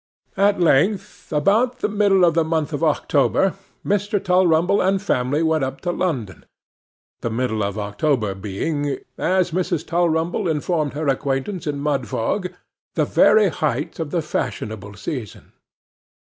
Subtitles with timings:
[0.37, 3.53] At length, about the middle of the month of October,
[3.85, 4.17] Mr.
[4.19, 6.43] Tulrumble and family went up to London;
[7.19, 9.85] the middle of October being, as Mrs.
[9.85, 12.51] Tulrumble informed her acquaintance in Mudfog,
[12.95, 15.51] the very height of the fashionable season.